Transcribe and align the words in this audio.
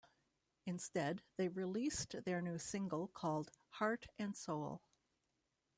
Instead, 0.65 1.21
they 1.37 1.47
released 1.47 2.15
their 2.25 2.41
new 2.41 2.57
single 2.57 3.05
called 3.09 3.51
"Heart 3.73 4.07
and 4.17 4.35
Soul". 4.35 4.81